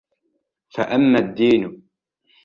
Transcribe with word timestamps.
فَأَمَّا 0.69 1.19
الدِّينُ 1.19 1.83